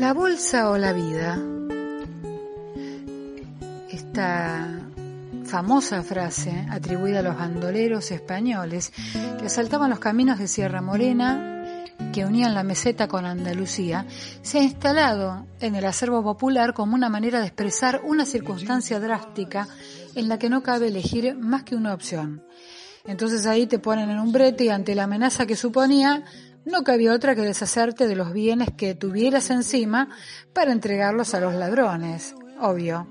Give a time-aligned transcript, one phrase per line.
[0.00, 1.38] La bolsa o la vida.
[3.90, 4.80] Esta
[5.44, 8.94] famosa frase atribuida a los bandoleros españoles
[9.38, 11.84] que asaltaban los caminos de Sierra Morena
[12.14, 14.06] que unían la meseta con Andalucía,
[14.40, 19.68] se ha instalado en el acervo popular como una manera de expresar una circunstancia drástica
[20.14, 22.42] en la que no cabe elegir más que una opción.
[23.04, 26.24] Entonces ahí te ponen en un brete y ante la amenaza que suponía,
[26.70, 30.08] no cabía otra que deshacerte de los bienes que tuvieras encima
[30.52, 33.06] para entregarlos a los ladrones, obvio.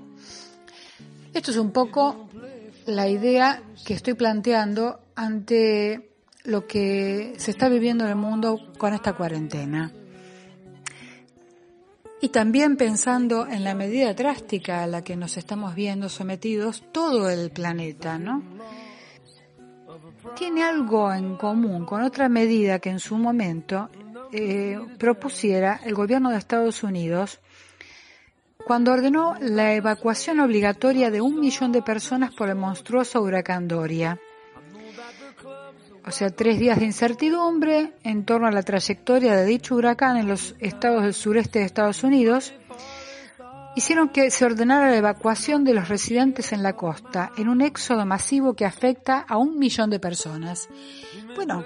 [1.32, 2.28] Esto es un poco
[2.86, 6.10] la idea que estoy planteando ante
[6.44, 9.92] lo que se está viviendo en el mundo con esta cuarentena.
[12.22, 17.30] Y también pensando en la medida drástica a la que nos estamos viendo sometidos todo
[17.30, 18.42] el planeta, ¿no?
[20.36, 23.88] Tiene algo en común con otra medida que en su momento
[24.32, 27.40] eh, propusiera el gobierno de Estados Unidos
[28.64, 34.20] cuando ordenó la evacuación obligatoria de un millón de personas por el monstruoso huracán Doria.
[36.06, 40.28] O sea, tres días de incertidumbre en torno a la trayectoria de dicho huracán en
[40.28, 42.54] los estados del sureste de Estados Unidos
[43.76, 48.04] hicieron que se ordenara la evacuación de los residentes en la costa en un éxodo
[48.04, 50.68] masivo que afecta a un millón de personas.
[51.34, 51.64] Bueno,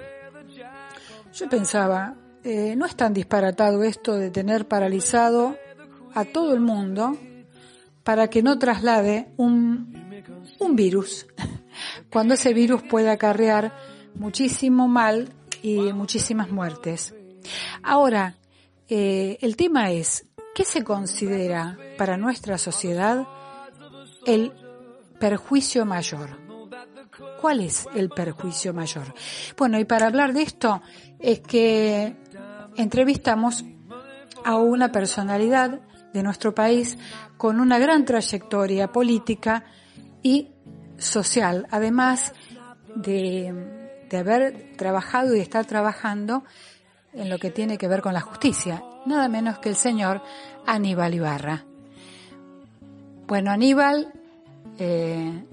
[1.32, 5.56] yo pensaba, eh, no es tan disparatado esto de tener paralizado
[6.14, 7.16] a todo el mundo
[8.05, 10.22] para que no traslade un,
[10.60, 11.27] un virus,
[12.10, 13.72] cuando ese virus puede acarrear
[14.14, 15.30] muchísimo mal
[15.62, 17.14] y muchísimas muertes.
[17.82, 18.36] Ahora,
[18.88, 23.27] eh, el tema es, ¿Qué se considera para nuestra sociedad
[24.24, 24.52] el
[25.19, 26.38] perjuicio mayor?
[27.41, 29.12] ¿Cuál es el perjuicio mayor?
[29.56, 30.80] Bueno, y para hablar de esto
[31.19, 32.16] es que
[32.77, 33.64] entrevistamos
[34.44, 35.80] a una personalidad
[36.12, 36.98] de nuestro país
[37.36, 39.65] con una gran trayectoria política
[40.22, 40.53] y
[40.98, 42.32] social, además
[42.94, 46.44] de, de haber trabajado y estar trabajando
[47.14, 50.22] en lo que tiene que ver con la justicia, nada menos que el señor
[50.66, 51.64] Aníbal Ibarra.
[53.26, 54.12] Bueno, Aníbal,
[54.78, 55.44] eh,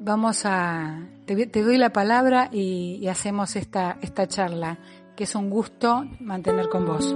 [0.00, 4.78] vamos a, te, doy la palabra y, hacemos esta, esta charla,
[5.16, 7.14] que es un gusto mantener con vos.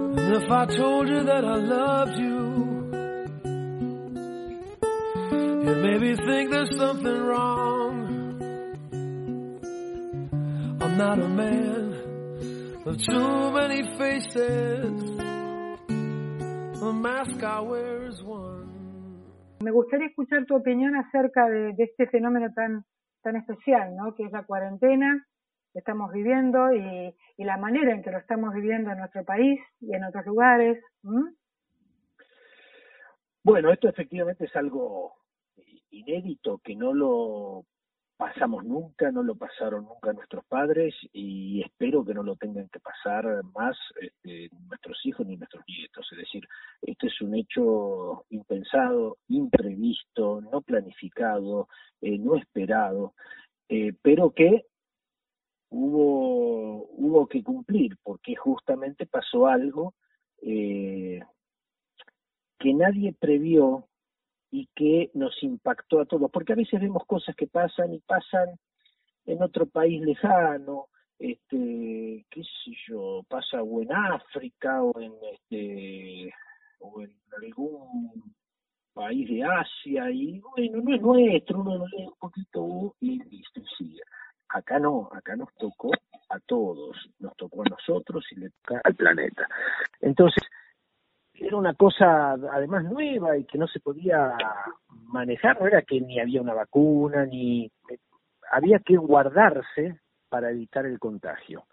[19.61, 22.85] Me gustaría escuchar tu opinión acerca de, este fenómeno tan,
[23.23, 24.15] tan especial, ¿no?
[24.15, 25.27] Que es la cuarentena
[25.73, 29.93] que estamos viviendo y, la manera en que lo estamos viviendo en nuestro país y
[29.93, 30.81] en otros lugares.
[33.43, 35.13] Bueno, esto efectivamente es algo
[35.91, 37.65] inédito que no lo
[38.17, 42.81] pasamos nunca, no lo pasaron nunca nuestros padres y espero que no lo tengan que
[42.81, 46.09] pasar más este, nuestros hijos ni nuestros nietos.
[46.13, 46.49] Es decir,
[46.83, 51.69] esto es un hecho impensado, imprevisto, no planificado,
[52.01, 53.15] eh, no esperado,
[53.69, 54.65] eh, pero que
[55.71, 59.95] hubo, hubo que cumplir porque justamente pasó algo
[60.41, 61.21] eh,
[62.59, 63.89] que nadie previó
[64.51, 68.49] y que nos impactó a todos, porque a veces vemos cosas que pasan y pasan
[69.27, 70.87] en otro país lejano,
[71.19, 76.33] este, qué sé yo, pasa o en África o en este
[76.79, 77.13] o en
[77.43, 78.35] algún
[78.93, 83.61] país de Asia y bueno, no es nuestro, uno lo lee un poquito y listo,
[83.61, 84.01] y sigue.
[84.49, 85.91] Acá no, acá nos tocó
[86.31, 89.47] a todos, nos tocó a nosotros y le toca al planeta.
[90.01, 90.43] Entonces,
[91.57, 94.37] era una cosa además nueva y que no se podía
[95.09, 97.71] manejar, no era que ni había una vacuna, ni
[98.51, 101.65] había que guardarse para evitar el contagio.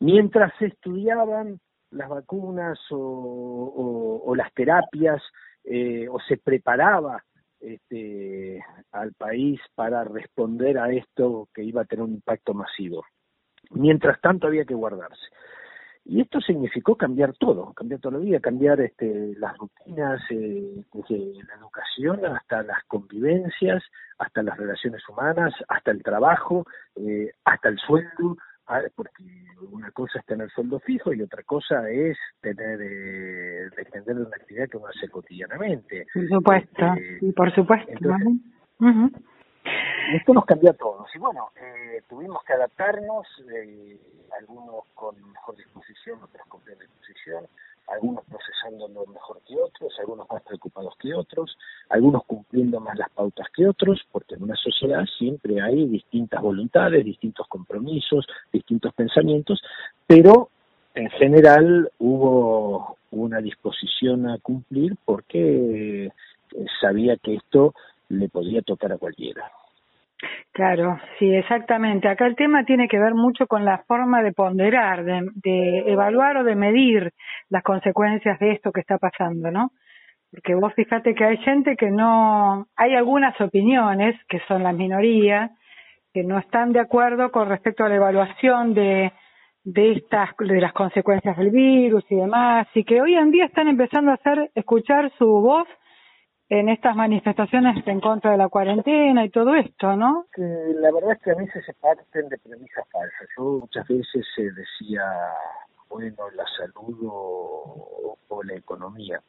[0.00, 1.60] Mientras se estudiaban
[1.90, 5.22] las vacunas o, las terapias
[5.64, 7.22] eh, o se preparaba
[7.60, 13.04] este, al país para responder a esto que iba a tener un impacto masivo.
[13.70, 15.26] Mientras tanto había que guardarse.
[16.06, 21.44] Y esto significó cambiar todo, cambiar toda la vida, cambiar este, las rutinas, eh, desde
[21.44, 23.82] la educación hasta las convivencias,
[24.18, 26.66] hasta las relaciones humanas, hasta el trabajo,
[26.96, 28.36] eh, hasta el sueldo,
[28.66, 29.24] ah, porque
[29.72, 34.36] una cosa es tener sueldo fijo y otra cosa es tener eh, depender de una
[34.36, 36.06] actividad que uno hace cotidianamente.
[36.12, 38.10] Por supuesto, y este, por supuesto.
[40.12, 41.08] Esto nos cambió a todos.
[41.14, 43.98] Y bueno, eh, tuvimos que adaptarnos, eh,
[44.38, 47.46] algunos con mejor disposición, otros con peor disposición,
[47.88, 51.56] algunos procesándolo mejor que otros, algunos más preocupados que otros,
[51.90, 57.04] algunos cumpliendo más las pautas que otros, porque en una sociedad siempre hay distintas voluntades,
[57.04, 59.62] distintos compromisos, distintos pensamientos,
[60.06, 60.48] pero
[60.94, 66.10] en general hubo una disposición a cumplir porque
[66.80, 67.74] sabía que esto
[68.08, 69.50] le podía tocar a cualquiera.
[70.52, 72.08] Claro, sí, exactamente.
[72.08, 76.44] Acá el tema tiene que ver mucho con la forma de ponderar, de, evaluar o
[76.44, 77.12] de medir
[77.48, 79.70] las consecuencias de esto que está pasando, ¿no?
[80.30, 85.50] Porque vos fíjate que hay gente que no, hay algunas opiniones, que son la minoría,
[86.12, 89.12] que no están de acuerdo con respecto a la evaluación de,
[89.64, 93.66] de estas, de las consecuencias del virus y demás, y que hoy en día están
[93.66, 95.66] empezando a hacer, escuchar su voz
[96.48, 100.26] en estas manifestaciones en contra de la cuarentena y todo esto, ¿no?
[100.36, 103.28] la verdad es que a veces se parten de premisas falsas.
[103.36, 105.02] Yo muchas veces se decía,
[105.88, 109.22] bueno, la salud o, la economía.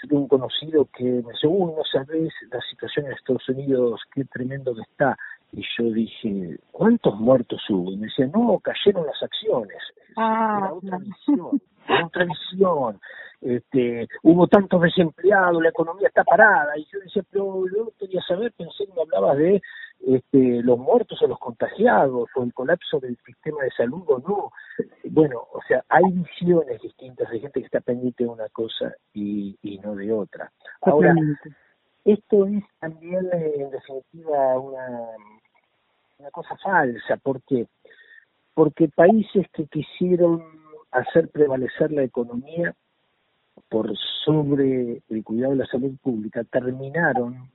[0.00, 4.24] Yo tengo un conocido que me dice, no sabes la situación en Estados Unidos, qué
[4.24, 5.18] tremendo que está.
[5.56, 7.92] Y yo dije, ¿cuántos muertos hubo?
[7.92, 9.78] Y me decía, no, cayeron las acciones.
[10.16, 11.60] Ah, Era otra visión,
[12.04, 13.00] otra visión
[13.44, 18.52] este, hubo tantos desempleados, la economía está parada, y yo decía, pero yo quería saber,
[18.56, 19.62] pensé que me hablabas de
[20.06, 24.50] este, los muertos o los contagiados, o el colapso del sistema de salud o no.
[25.10, 29.58] Bueno, o sea, hay visiones distintas, de gente que está pendiente de una cosa y,
[29.62, 30.50] y no de otra.
[30.80, 31.14] Ahora,
[32.04, 34.88] esto es también, eh, en definitiva, una,
[36.18, 37.66] una cosa falsa, porque
[38.54, 40.42] porque países que quisieron
[40.92, 42.74] hacer prevalecer la economía
[43.68, 43.92] por
[44.24, 47.50] sobre el cuidado de la salud pública terminaron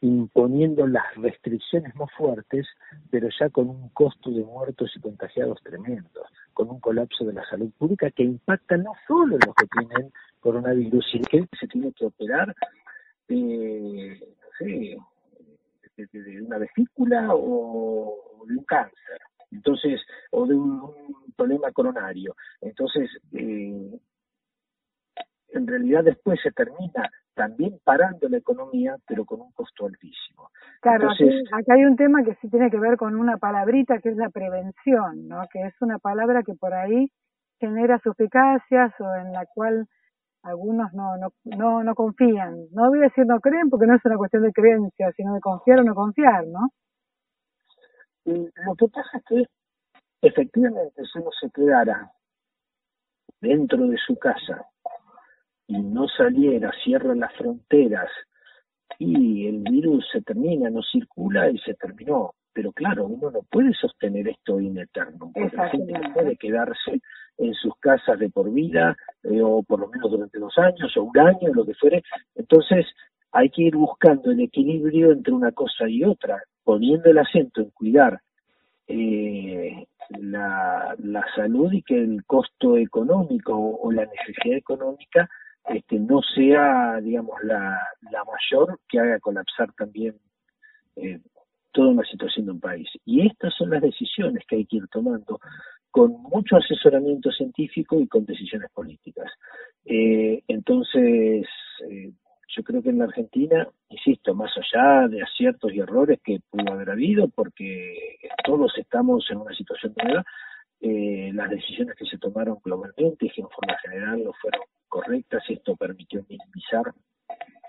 [0.00, 2.66] imponiendo las restricciones más fuertes,
[3.10, 7.44] pero ya con un costo de muertos y contagiados tremendos, con un colapso de la
[7.48, 11.92] salud pública que impacta no solo en los que tienen coronavirus, sino que se tiene
[11.92, 12.54] que operar
[14.58, 14.96] sé,
[15.96, 20.00] de, una vesícula o de un cáncer, entonces,
[20.30, 22.34] o de un, un problema coronario.
[22.60, 24.00] Entonces, eh,
[25.52, 30.50] en realidad después se termina también parando la economía, pero con un costo altísimo.
[30.80, 34.16] Claro, aquí, hay un tema que sí tiene que ver con una palabrita que es
[34.16, 35.46] la prevención, ¿no?
[35.50, 37.10] que es una palabra que por ahí
[37.58, 39.86] genera suficacias o en la cual
[40.42, 42.66] algunos no, no, no, no confían.
[42.72, 45.40] No voy a decir no creen porque no es una cuestión de creencia, sino de
[45.40, 46.68] confiar o no confiar, ¿no?
[48.24, 49.46] lo que pasa es que
[50.20, 52.12] efectivamente si uno se quedara
[53.40, 54.64] dentro de su casa
[55.66, 58.08] y no saliera, cierra las fronteras
[58.98, 62.34] y el virus se termina, no circula y se terminó.
[62.52, 67.00] Pero claro, uno no puede sostener esto in eterno, porque la gente no puede quedarse
[67.38, 71.02] en sus casas de por vida, eh, o por lo menos durante dos años, o
[71.04, 72.02] un año, lo que fuere.
[72.34, 72.86] Entonces,
[73.32, 77.70] hay que ir buscando el equilibrio entre una cosa y otra, poniendo el acento en
[77.70, 78.20] cuidar
[78.86, 79.86] eh,
[80.20, 85.30] la, la salud y que el costo económico o la necesidad económica
[85.68, 87.78] este, no sea, digamos, la,
[88.10, 90.16] la mayor que haga colapsar también
[90.96, 91.20] eh,
[91.72, 92.88] toda una situación de un país.
[93.04, 95.40] Y estas son las decisiones que hay que ir tomando
[95.90, 99.30] con mucho asesoramiento científico y con decisiones políticas.
[99.84, 101.46] Eh, entonces,
[101.88, 102.12] eh,
[102.54, 106.72] yo creo que en la Argentina, insisto, más allá de aciertos y errores que pudo
[106.72, 110.24] haber habido, porque todos estamos en una situación nueva,
[110.84, 115.44] eh, las decisiones que se tomaron globalmente y que en forma general no fueron correctas.
[115.48, 116.92] Esto permitió minimizar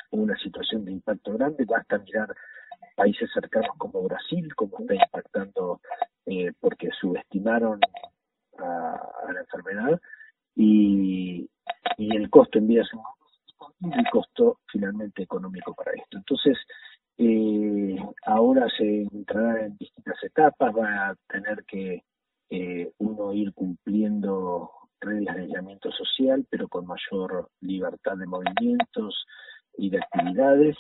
[0.10, 1.64] una situación de impacto grande.
[1.66, 2.36] Basta mirar
[2.96, 5.80] países cercanos como Brasil, como está impactando
[6.26, 7.80] eh, porque subestimaron
[8.58, 10.02] a, la enfermedad
[10.56, 11.48] y,
[11.98, 13.14] y el costo en vidas humanas
[13.80, 16.18] y el costo finalmente económico para esto.
[16.18, 16.58] Entonces,
[17.18, 22.04] eh, ahora se entrará en distintas etapas, va a tener que
[22.50, 29.26] eh, uno ir cumpliendo reglas de aislamiento social, pero con mayor libertad de movimientos
[29.78, 30.78] y de actividades.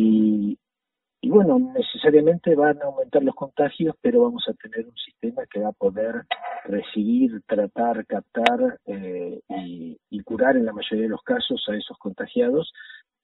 [0.00, 5.60] Y, bueno, necesariamente van a aumentar los contagios, pero vamos a tener un sistema que
[5.60, 6.24] va a poder
[6.64, 11.98] recibir, tratar, captar eh, y, y, curar en la mayoría de los casos a esos
[11.98, 12.72] contagiados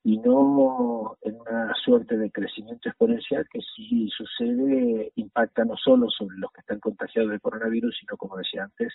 [0.03, 6.37] y no en una suerte de crecimiento exponencial que si sucede impacta no solo sobre
[6.39, 8.93] los que están contagiados de coronavirus, sino como decía antes,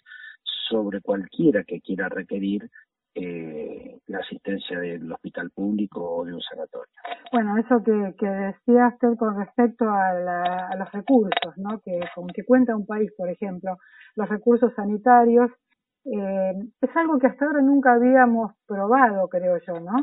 [0.70, 2.70] sobre cualquiera que quiera requerir
[3.16, 6.94] eh, la asistencia del hospital público o de un sanatorio.
[7.32, 11.80] Bueno, eso que, que decía usted con respecto a, los recursos, ¿no?
[11.82, 13.78] Que con que cuenta un país, por ejemplo,
[14.16, 15.52] los recursos sanitarios,
[16.06, 19.98] eh, es algo que hasta ahora nunca habíamos probado, creo yo, ¿no?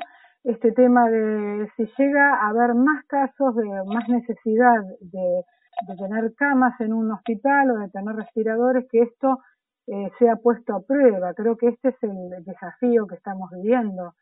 [0.44, 5.42] Este tema de si llega a haber más casos de más necesidad de,
[5.88, 9.38] de tener camas en un hospital o de tener respiradores, que esto
[9.87, 11.35] eh, sea puesto a prueba.
[11.35, 14.14] Creo que este es el desafío que estamos viviendo.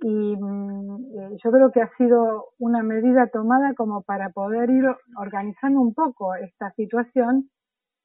[0.00, 4.84] Y mm, eh, yo creo que ha sido una medida tomada como para poder ir
[5.16, 7.50] organizando un poco esta situación,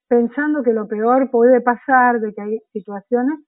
[0.08, 3.39] pensando que lo peor puede pasar, de que hay situaciones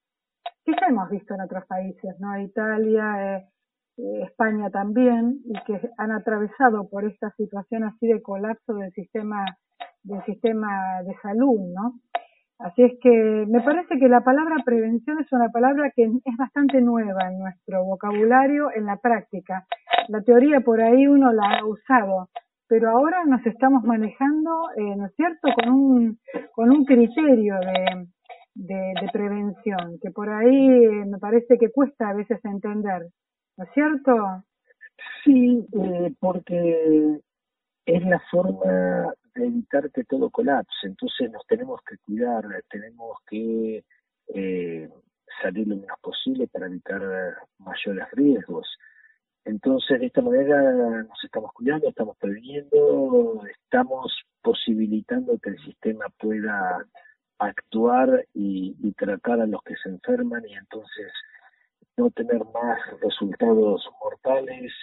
[0.66, 2.40] que ya hemos visto en otros países, ¿no?
[2.40, 8.92] Italia, eh, España también, y que han atravesado por esta situación así de colapso del
[8.94, 9.46] sistema
[10.04, 12.00] del sistema de salud, ¿no?
[12.60, 16.82] Así es que me parece que la palabra prevención es una palabra que es bastante
[16.82, 19.66] nueva en nuestro vocabulario, en la práctica.
[20.10, 22.28] La teoría por ahí uno la ha usado,
[22.68, 26.20] pero ahora nos estamos manejando, eh, ¿no es cierto?, con un,
[26.52, 28.08] con un criterio de,
[28.56, 33.08] de, prevención, que por ahí eh, me parece que cuesta a veces entender,
[33.58, 34.44] ¿no es cierto?
[35.24, 37.22] Sí, eh, porque
[37.86, 40.88] es la forma evitar que todo colapse.
[40.88, 43.84] Entonces nos tenemos que cuidar, tenemos que
[44.34, 44.90] eh,
[45.42, 47.02] salir lo menos posible para evitar
[47.60, 48.68] mayores riesgos.
[49.46, 56.86] Entonces, de esta manera nos estamos cuidando, estamos previniendo, estamos posibilitando que el sistema pueda
[57.40, 61.12] actuar y, y, tratar a los que se enferman y entonces
[61.96, 64.74] no tener más resultados mortales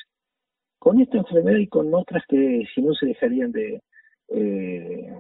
[0.87, 3.83] con esta enfermedad y con otras que si no se dejarían de,
[4.29, 5.13] eh,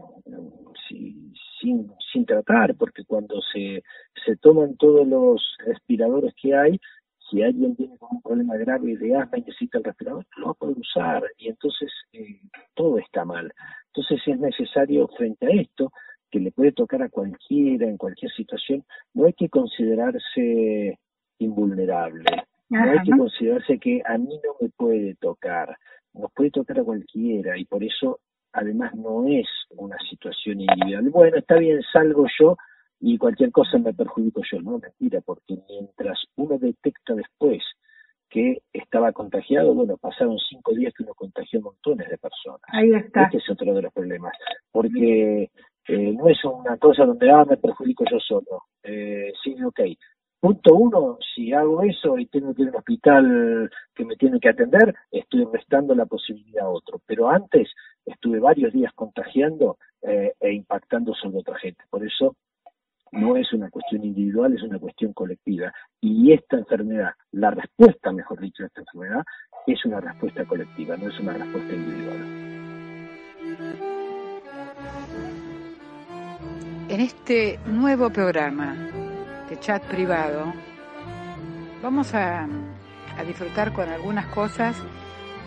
[1.58, 3.82] sin, tratar, porque cuando se,
[4.24, 6.80] se toman todos los respiradores que hay,
[7.28, 10.54] si alguien tiene un problema grave de asma y necesita el respirador, lo va a
[10.54, 12.42] poder usar y entonces eh,
[12.74, 13.52] todo está mal.
[13.86, 15.90] Entonces es necesario frente a esto,
[16.30, 20.96] que le puede tocar a cualquiera en cualquier situación, no hay que considerarse
[21.40, 22.24] invulnerable,
[22.68, 25.76] no hay que considerarse que a mí no me puede tocar,
[26.14, 28.20] nos puede tocar a cualquiera y por eso
[28.52, 31.10] además no es una situación individual.
[31.10, 32.56] Bueno, está bien, salgo yo
[33.00, 34.60] y cualquier cosa me perjudico yo.
[34.62, 37.62] No, mentira, porque mientras uno detecta después
[38.28, 42.60] que estaba contagiado, bueno, pasaron cinco días que uno contagió montones de personas.
[42.68, 43.24] Ahí está.
[43.24, 44.32] Este es otro de los problemas,
[44.72, 45.50] porque
[45.88, 48.64] eh, no es una cosa donde, ah, me perjudico yo solo.
[48.82, 49.80] Eh, sí, ok,
[50.40, 54.38] Punto uno, si hago eso y tengo que ir a un hospital que me tiene
[54.38, 57.00] que atender, estoy restando la posibilidad a otro.
[57.06, 57.68] Pero antes
[58.04, 61.82] estuve varios días contagiando eh, e impactando sobre otra gente.
[61.90, 62.36] Por eso
[63.12, 65.72] no es una cuestión individual, es una cuestión colectiva.
[66.00, 69.24] Y esta enfermedad, la respuesta, mejor dicho, a esta enfermedad,
[69.66, 72.56] es una respuesta colectiva, no es una respuesta individual.
[76.88, 78.76] En este nuevo programa
[79.48, 80.52] de chat privado,
[81.82, 82.48] vamos a,
[83.26, 84.76] disfrutar con algunas cosas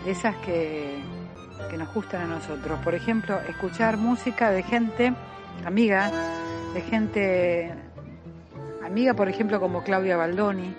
[0.04, 1.02] de esas que,
[1.70, 2.80] que nos gustan a nosotros.
[2.80, 5.14] Por ejemplo, escuchar música de gente
[5.64, 6.10] amiga,
[6.74, 7.74] de gente
[8.84, 10.74] amiga, por ejemplo, como Claudia Baldoni,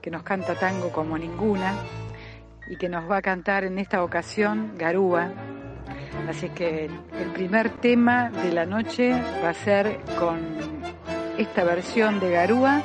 [0.00, 1.74] que nos canta tango como ninguna
[2.66, 5.30] y que nos va a cantar en esta ocasión Garúa.
[6.28, 10.81] Así que el primer tema de la noche va a ser con
[11.38, 12.82] esta versión de Garúa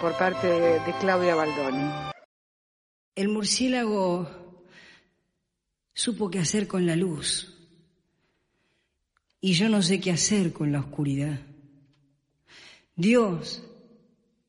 [0.00, 1.90] por parte de, Claudia Baldoni.
[3.14, 4.28] El murciélago
[5.92, 7.56] supo qué hacer con la luz
[9.40, 11.40] y yo no sé qué hacer con la oscuridad.
[12.94, 13.64] Dios,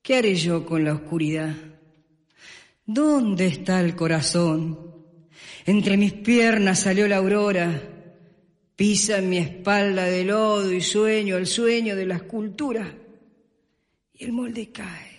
[0.01, 1.55] ¿qué haré yo con la oscuridad?
[2.85, 4.93] ¿Dónde está el corazón?
[5.65, 7.81] Entre mis piernas salió la aurora,
[8.75, 12.97] pisa en mi espalda de lodo y sueño el sueño de la escultura
[14.13, 15.13] y el molde cae.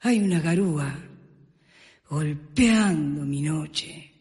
[0.00, 0.94] Hay una garúa
[2.08, 4.12] golpeando mi noche.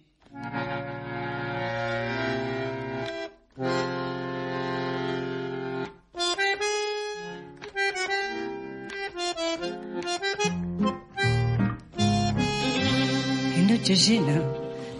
[13.56, 14.42] En noche llena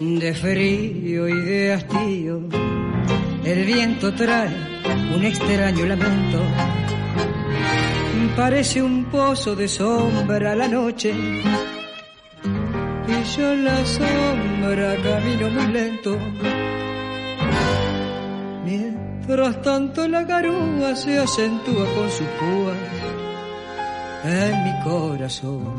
[0.00, 2.48] de frío y de hastío,
[3.44, 4.56] el viento trae
[5.14, 6.42] un extraño lamento
[8.36, 11.12] parece un pozo de sombra la noche.
[13.08, 16.16] Y yo en la sombra camino muy lento.
[18.64, 22.76] Mientras tanto la garúa se acentúa con sus púas.
[24.24, 25.76] en mi corazón.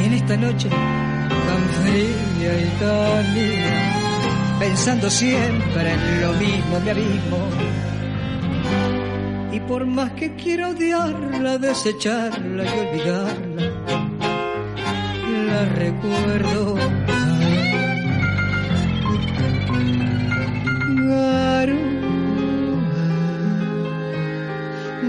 [0.00, 6.90] Y en esta noche tan fría y tan mía, pensando siempre en lo mismo, mi
[6.90, 7.95] abismo.
[9.68, 13.62] Por más que quiero odiarla, desecharla y olvidarla,
[15.48, 16.76] la recuerdo.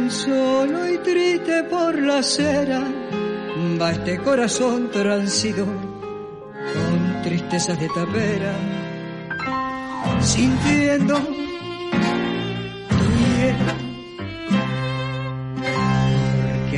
[0.10, 2.82] Solo y triste por la acera
[3.80, 8.54] va este corazón transido con tristezas de tapera,
[10.22, 11.22] sintiendo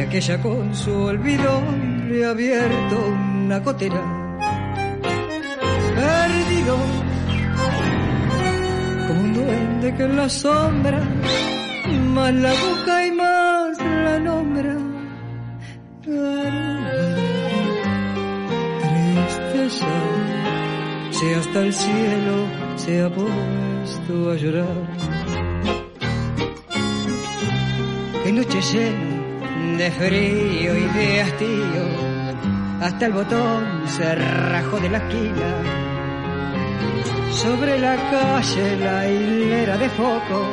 [0.01, 1.61] aquella con su olvido
[2.07, 4.01] le ha abierto una cotera,
[5.95, 6.77] perdido
[9.07, 11.01] como un duende que en la sombra
[12.13, 14.77] más la busca y más la nombra.
[18.81, 19.87] Tristeza,
[21.11, 22.35] si hasta el cielo
[22.77, 24.77] se ha puesto a llorar.
[28.23, 29.18] Qué noche llena
[29.77, 31.85] de frío y de hastío,
[32.81, 35.63] hasta el botón se rajó de la esquina.
[37.31, 40.45] Sobre la calle la hilera de foco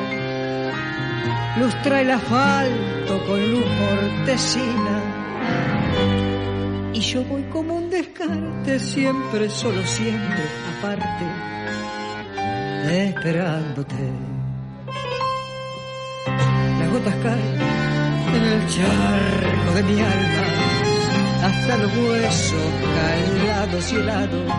[1.58, 5.02] lustra el asfalto con luz mortecina.
[6.92, 10.44] Y yo voy como un descarte, siempre, solo siempre,
[10.78, 11.25] aparte,
[13.08, 14.11] esperándote.
[16.78, 17.85] Las gotas caen en
[18.46, 20.44] el charco de mi alma,
[21.44, 24.52] hasta los huesos calados y helados.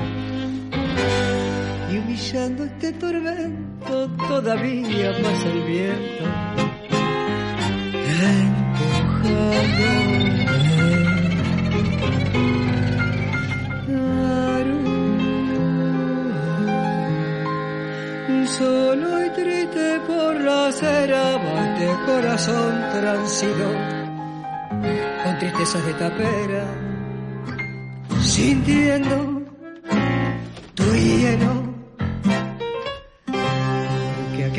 [1.92, 6.48] Y humillando este tormento, todavía pasa el viento
[18.58, 21.08] Solo y triste por la de
[22.08, 23.68] corazón transido
[25.24, 26.66] con tristezas de tapera,
[28.24, 29.16] sintiendo
[30.74, 31.68] tu hielo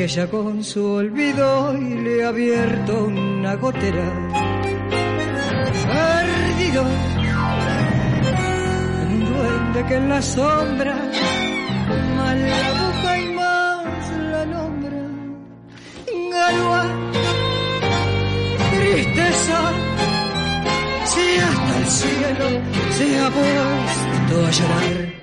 [0.03, 4.05] ella con su olvido y le ha abierto una gotera.
[5.85, 6.83] Perdido
[9.09, 10.95] un duende que en la sombra
[12.15, 12.88] más
[21.89, 25.18] cielo se ha puesto a llorar.